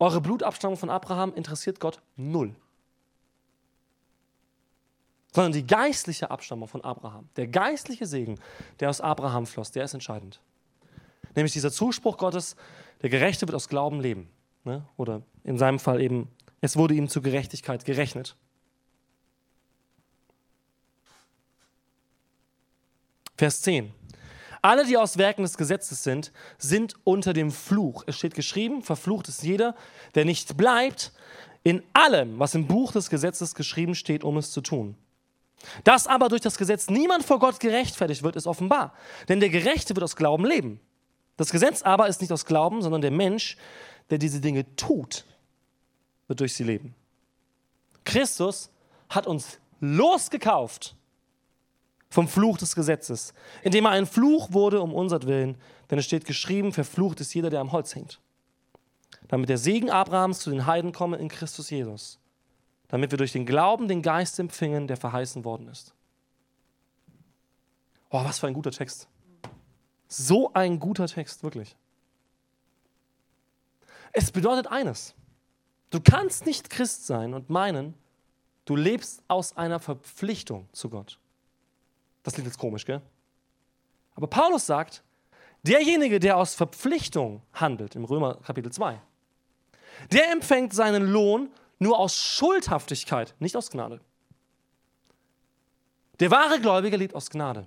[0.00, 2.56] Eure Blutabstammung von Abraham interessiert Gott null.
[5.32, 8.40] Sondern die geistliche Abstammung von Abraham, der geistliche Segen,
[8.80, 10.40] der aus Abraham floss, der ist entscheidend.
[11.36, 12.56] Nämlich dieser Zuspruch Gottes,
[13.02, 14.30] der Gerechte wird aus Glauben leben.
[14.64, 14.84] Ne?
[14.96, 16.28] Oder in seinem Fall eben,
[16.62, 18.36] es wurde ihm zur Gerechtigkeit gerechnet.
[23.36, 23.92] Vers 10.
[24.62, 28.04] Alle, die aus Werken des Gesetzes sind, sind unter dem Fluch.
[28.06, 29.74] Es steht geschrieben, verflucht ist jeder,
[30.14, 31.12] der nicht bleibt
[31.62, 34.96] in allem, was im Buch des Gesetzes geschrieben steht, um es zu tun.
[35.84, 38.94] Dass aber durch das Gesetz niemand vor Gott gerechtfertigt wird, ist offenbar.
[39.28, 40.80] Denn der Gerechte wird aus Glauben leben.
[41.36, 43.56] Das Gesetz aber ist nicht aus Glauben, sondern der Mensch,
[44.08, 45.24] der diese Dinge tut,
[46.28, 46.94] wird durch sie leben.
[48.04, 48.70] Christus
[49.08, 50.96] hat uns losgekauft
[52.10, 55.56] vom Fluch des Gesetzes, indem er ein Fluch wurde um unsertwillen,
[55.90, 58.20] denn es steht geschrieben, verflucht ist jeder, der am Holz hängt.
[59.28, 62.18] Damit der Segen Abrahams zu den Heiden komme in Christus Jesus,
[62.88, 65.94] damit wir durch den Glauben den Geist empfingen, der verheißen worden ist.
[68.10, 69.08] Oh, was für ein guter Text.
[70.08, 71.76] So ein guter Text, wirklich.
[74.12, 75.14] Es bedeutet eines.
[75.90, 77.94] Du kannst nicht Christ sein und meinen,
[78.64, 81.20] du lebst aus einer Verpflichtung zu Gott.
[82.22, 83.00] Das klingt jetzt komisch, gell?
[84.14, 85.02] Aber Paulus sagt,
[85.62, 89.00] derjenige, der aus Verpflichtung handelt, im Römer Kapitel 2,
[90.12, 94.00] der empfängt seinen Lohn nur aus Schuldhaftigkeit, nicht aus Gnade.
[96.20, 97.66] Der wahre Gläubige lebt aus Gnade.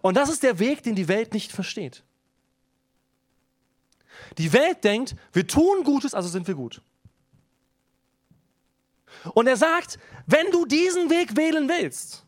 [0.00, 2.02] Und das ist der Weg, den die Welt nicht versteht.
[4.38, 6.80] Die Welt denkt, wir tun Gutes, also sind wir gut.
[9.34, 12.24] Und er sagt, wenn du diesen Weg wählen willst,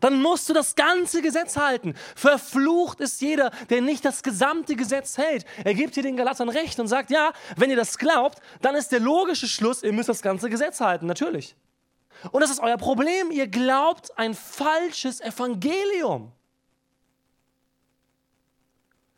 [0.00, 1.94] dann musst du das ganze Gesetz halten.
[2.14, 5.44] Verflucht ist jeder, der nicht das gesamte Gesetz hält.
[5.64, 8.92] Er gibt hier den Galatern recht und sagt, ja, wenn ihr das glaubt, dann ist
[8.92, 11.56] der logische Schluss, ihr müsst das ganze Gesetz halten, natürlich.
[12.32, 16.32] Und das ist euer Problem, ihr glaubt ein falsches Evangelium.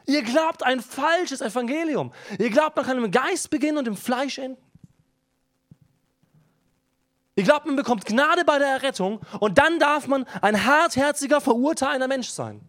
[0.06, 2.12] Ihr glaubt ein falsches Evangelium.
[2.38, 4.60] Ihr glaubt, man kann im Geist beginnen und im Fleisch enden.
[7.40, 12.06] Ihr glaubt, man bekommt Gnade bei der Errettung und dann darf man ein hartherziger, verurteilender
[12.06, 12.60] Mensch sein.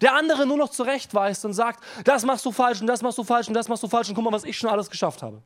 [0.00, 3.22] Der andere nur noch zurechtweist und sagt, das machst du falsch und das machst du
[3.22, 5.40] falsch und das machst du falsch und guck mal, was ich schon alles geschafft habe.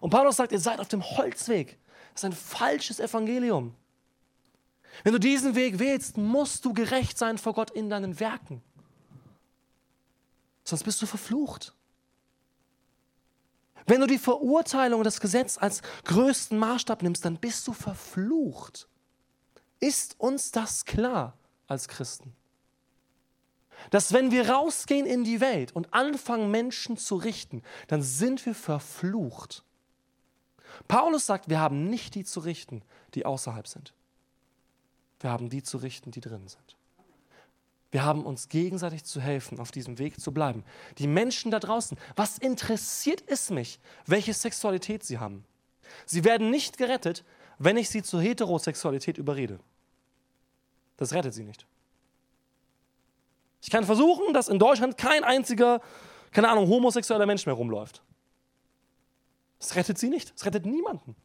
[0.00, 1.78] Und Paulus sagt, ihr seid auf dem Holzweg.
[2.14, 3.74] Das ist ein falsches Evangelium.
[5.04, 8.62] Wenn du diesen Weg wählst, musst du gerecht sein vor Gott in deinen Werken.
[10.64, 11.74] Sonst bist du verflucht.
[13.90, 18.88] Wenn du die Verurteilung des Gesetzes als größten Maßstab nimmst, dann bist du verflucht.
[19.80, 22.32] Ist uns das klar als Christen?
[23.90, 28.54] Dass wenn wir rausgehen in die Welt und anfangen, Menschen zu richten, dann sind wir
[28.54, 29.64] verflucht.
[30.86, 32.82] Paulus sagt, wir haben nicht die zu richten,
[33.14, 33.92] die außerhalb sind.
[35.18, 36.76] Wir haben die zu richten, die drin sind.
[37.90, 40.64] Wir haben uns gegenseitig zu helfen, auf diesem Weg zu bleiben.
[40.98, 45.44] Die Menschen da draußen, was interessiert es mich, welche Sexualität sie haben?
[46.06, 47.24] Sie werden nicht gerettet,
[47.58, 49.58] wenn ich sie zur Heterosexualität überrede.
[50.96, 51.66] Das rettet sie nicht.
[53.62, 55.80] Ich kann versuchen, dass in Deutschland kein einziger,
[56.30, 58.02] keine Ahnung, homosexueller Mensch mehr rumläuft.
[59.58, 60.32] Das rettet sie nicht.
[60.34, 61.16] Das rettet niemanden.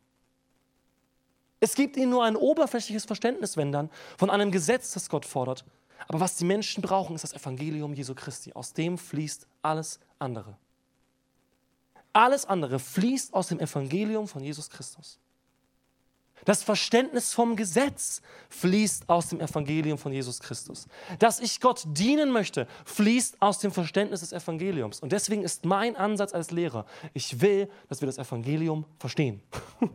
[1.59, 5.63] Es gibt ihnen nur ein oberflächliches Verständnis, wenn dann, von einem Gesetz, das Gott fordert,
[6.07, 8.53] aber was die Menschen brauchen, ist das Evangelium Jesu Christi.
[8.53, 10.57] Aus dem fließt alles andere.
[12.13, 15.19] Alles andere fließt aus dem Evangelium von Jesus Christus.
[16.43, 20.87] Das Verständnis vom Gesetz fließt aus dem Evangelium von Jesus Christus.
[21.17, 24.99] Dass ich Gott dienen möchte, fließt aus dem Verständnis des Evangeliums.
[24.99, 29.41] Und deswegen ist mein Ansatz als Lehrer, ich will, dass wir das Evangelium verstehen.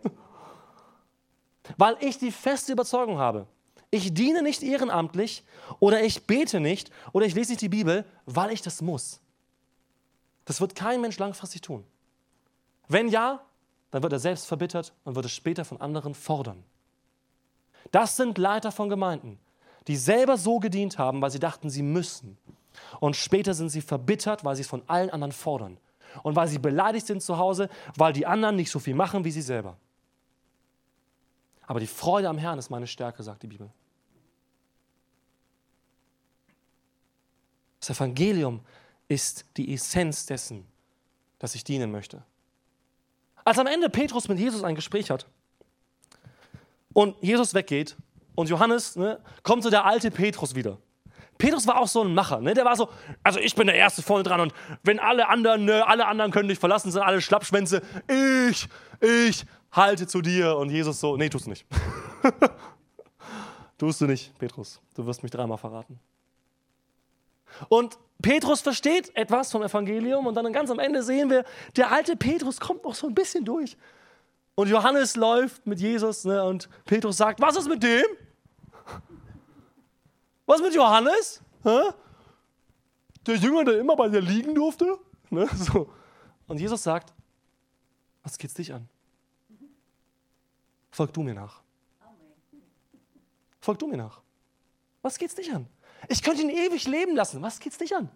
[1.77, 3.47] Weil ich die feste Überzeugung habe,
[3.91, 5.45] ich diene nicht ehrenamtlich
[5.81, 9.21] oder ich bete nicht oder ich lese nicht die Bibel, weil ich das muss.
[10.45, 11.85] Das wird kein Mensch langfristig tun.
[12.89, 13.41] Wenn ja,
[13.91, 16.63] dann wird er selbst verbittert und wird es später von anderen fordern.
[17.91, 19.39] Das sind Leiter von Gemeinden,
[19.89, 22.39] die selber so gedient haben, weil sie dachten, sie müssen.
[23.01, 25.79] Und später sind sie verbittert, weil sie es von allen anderen fordern.
[26.23, 29.31] Und weil sie beleidigt sind zu Hause, weil die anderen nicht so viel machen wie
[29.31, 29.77] sie selber.
[31.67, 33.71] Aber die Freude am Herrn ist meine Stärke, sagt die Bibel.
[37.81, 38.61] Das Evangelium
[39.09, 40.67] ist die Essenz dessen,
[41.39, 42.23] dass ich dienen möchte.
[43.45, 45.27] Als am Ende Petrus mit Jesus ein Gespräch hat
[46.93, 47.97] und Jesus weggeht
[48.35, 50.79] und Johannes ne, kommt so der alte Petrus wieder.
[51.39, 52.53] Petrus war auch so ein Macher, ne?
[52.53, 52.91] der war so,
[53.23, 54.53] also ich bin der Erste vorne dran und
[54.85, 58.69] wenn alle anderen, ne, alle anderen können dich verlassen, sind alle Schlappschwänze, ich,
[59.01, 61.65] ich halte zu dir und Jesus so, nee, tust du nicht.
[63.79, 65.99] tust du nicht, Petrus, du wirst mich dreimal verraten.
[67.69, 71.45] Und Petrus versteht etwas vom Evangelium und dann ganz am Ende sehen wir,
[71.77, 73.77] der alte Petrus kommt noch so ein bisschen durch.
[74.55, 78.05] Und Johannes läuft mit Jesus ne, und Petrus sagt, was ist mit dem?
[80.45, 81.41] Was mit Johannes?
[81.63, 81.81] Hä?
[83.27, 84.99] Der Jünger, der immer bei dir liegen durfte?
[85.31, 85.91] Ne, so.
[86.47, 87.15] Und Jesus sagt,
[88.23, 88.89] was geht's dich an?
[90.91, 91.63] Folg du mir nach.
[93.61, 94.21] Folg du mir nach.
[95.03, 95.67] Was geht's dich an?
[96.09, 97.43] Ich könnte ihn ewig leben lassen.
[97.43, 98.11] Was geht's dich an?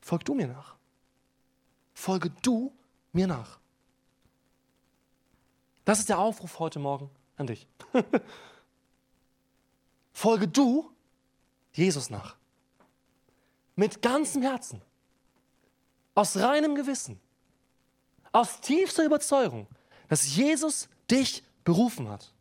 [0.00, 0.74] Folg du mir nach.
[1.94, 2.72] Folge du
[3.12, 3.58] mir nach.
[5.84, 7.66] Das ist der Aufruf heute Morgen an dich.
[10.12, 10.90] Folge du
[11.72, 12.36] Jesus nach.
[13.76, 14.82] Mit ganzem Herzen.
[16.14, 17.20] Aus reinem Gewissen.
[18.32, 19.66] Aus tiefster Überzeugung,
[20.08, 22.33] dass Jesus dich berufen hat.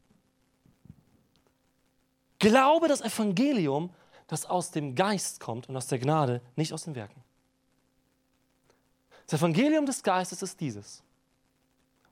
[2.44, 3.89] Glaube das Evangelium,
[4.28, 7.24] das aus dem Geist kommt und aus der Gnade, nicht aus den Werken.
[9.28, 11.02] Das Evangelium des Geistes ist dieses.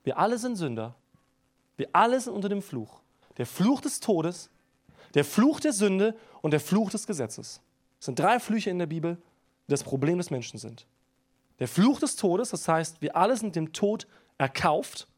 [0.06, 0.96] Wir alle sind Sünder.
[1.76, 3.02] Wir alle sind unter dem Fluch.
[3.36, 4.50] Der Fluch des Todes,
[5.16, 7.60] der Fluch der Sünde und der Fluch des Gesetzes.
[8.00, 9.18] Das sind drei Flüche in der Bibel,
[9.68, 10.86] die das Problem des Menschen sind.
[11.60, 14.08] Der Fluch des Todes, das heißt, wir alle sind dem Tod
[14.38, 15.10] erkauft.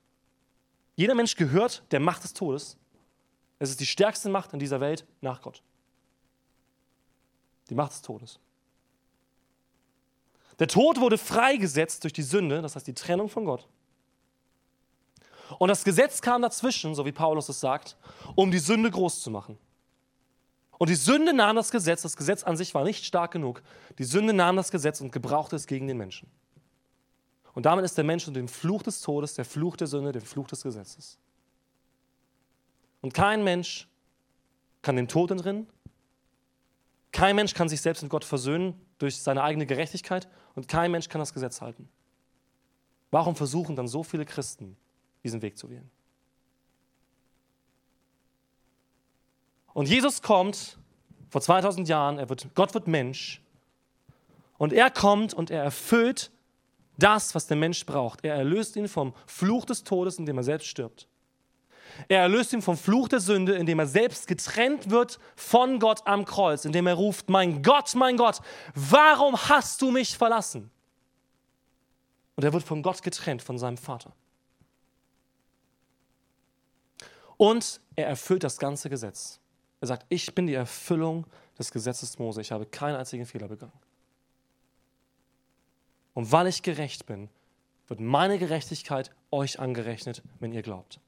[0.96, 2.78] Jeder Mensch gehört der Macht des Todes.
[3.64, 5.64] Es ist die stärkste Macht in dieser Welt nach Gott.
[7.70, 8.38] Die Macht des Todes.
[10.60, 13.70] Der Tod wurde freigesetzt durch die Sünde, das heißt die Trennung von Gott.
[15.60, 17.96] Und das Gesetz kam dazwischen, so wie Paulus es sagt,
[18.36, 19.58] um die Sünde groß zu machen.
[20.78, 23.64] Und die Sünde nahm das Gesetz, das Gesetz an sich war nicht stark genug.
[23.98, 26.30] Die Sünde nahm das Gesetz und gebrauchte es gegen den Menschen.
[27.54, 30.22] Und damit ist der Mensch unter dem Fluch des Todes, der Fluch der Sünde, dem
[30.22, 31.18] Fluch des Gesetzes.
[33.04, 33.90] Und kein Mensch
[34.82, 35.68] kann dem Tod entrinnen.
[37.12, 40.30] Kein Mensch kann sich selbst mit Gott versöhnen durch seine eigene Gerechtigkeit.
[40.56, 41.90] Und kein Mensch kann das Gesetz halten.
[43.12, 44.78] Warum versuchen dann so viele Christen,
[45.22, 45.92] diesen Weg zu wählen?
[49.74, 50.78] Und Jesus kommt
[51.30, 53.42] vor 2000 Jahren, er wird, Gott wird Mensch.
[54.58, 56.32] Und er kommt und er erfüllt
[56.98, 58.24] das, was der Mensch braucht.
[58.24, 61.10] Er erlöst ihn vom Fluch des Todes, indem er selbst stirbt.
[62.08, 66.26] Er erlöst ihn vom Fluch der Sünde, indem er selbst getrennt wird von Gott am
[66.26, 68.40] Kreuz, indem er ruft, mein Gott, mein Gott,
[68.76, 70.72] warum hast du mich verlassen?
[72.36, 74.14] Und er wird von Gott getrennt, von seinem Vater.
[77.38, 79.40] Und er erfüllt das ganze Gesetz.
[79.82, 81.26] Er sagt, ich bin die Erfüllung
[81.60, 82.42] des Gesetzes Mose.
[82.42, 83.74] Ich habe keinen einzigen Fehler begangen.
[86.14, 87.30] Und weil ich gerecht bin,
[87.88, 91.00] wird meine Gerechtigkeit euch angerechnet, wenn ihr glaubt.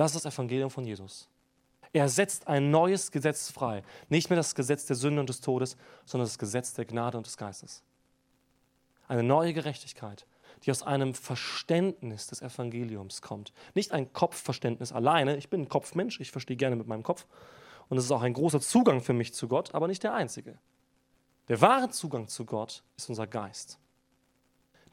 [0.00, 1.28] Das ist das Evangelium von Jesus.
[1.92, 3.82] Er setzt ein neues Gesetz frei.
[4.08, 5.76] Nicht mehr das Gesetz der Sünde und des Todes,
[6.06, 7.82] sondern das Gesetz der Gnade und des Geistes.
[9.08, 10.24] Eine neue Gerechtigkeit,
[10.62, 13.52] die aus einem Verständnis des Evangeliums kommt.
[13.74, 15.36] Nicht ein Kopfverständnis alleine.
[15.36, 17.26] Ich bin ein Kopfmensch, ich verstehe gerne mit meinem Kopf.
[17.90, 20.56] Und es ist auch ein großer Zugang für mich zu Gott, aber nicht der einzige.
[21.48, 23.78] Der wahre Zugang zu Gott ist unser Geist.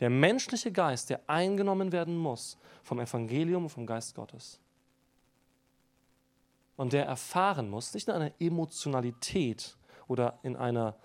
[0.01, 4.59] Der menschliche Geist, der eingenommen werden muss vom Evangelium und vom Geist Gottes
[6.77, 9.75] und der erfahren muss, nicht in einer Emotionalität
[10.07, 10.95] oder in einer,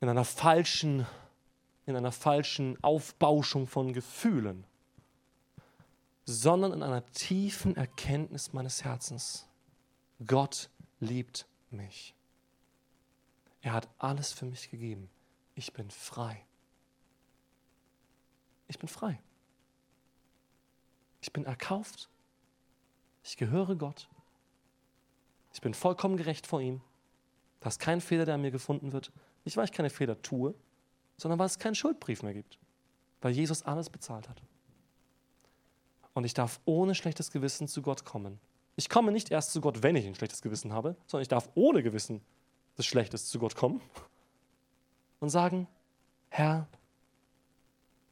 [0.00, 1.06] in einer falschen,
[1.86, 4.64] in einer falschen Aufbauschung von Gefühlen,
[6.24, 9.48] sondern in einer tiefen Erkenntnis meines Herzens.
[10.24, 10.68] Gott
[11.00, 12.14] liebt mich.
[13.62, 15.08] Er hat alles für mich gegeben.
[15.54, 16.44] Ich bin frei.
[18.68, 19.18] Ich bin frei.
[21.22, 22.10] Ich bin erkauft.
[23.24, 24.08] Ich gehöre Gott.
[25.58, 26.80] Ich bin vollkommen gerecht vor ihm.
[27.58, 29.10] Da ist kein Fehler, der an mir gefunden wird.
[29.44, 30.54] Nicht, weil ich keine Fehler tue,
[31.16, 32.60] sondern weil es keinen Schuldbrief mehr gibt.
[33.22, 34.40] Weil Jesus alles bezahlt hat.
[36.14, 38.38] Und ich darf ohne schlechtes Gewissen zu Gott kommen.
[38.76, 41.50] Ich komme nicht erst zu Gott, wenn ich ein schlechtes Gewissen habe, sondern ich darf
[41.56, 42.20] ohne Gewissen
[42.78, 43.80] des Schlechtes zu Gott kommen
[45.18, 45.66] und sagen,
[46.28, 46.68] Herr,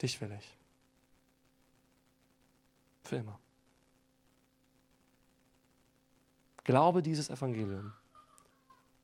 [0.02, 0.58] dich will ich.
[3.04, 3.38] Für immer.
[6.66, 7.92] Glaube dieses Evangelium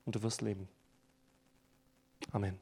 [0.05, 0.69] und du wirst leben.
[2.33, 2.59] Amen.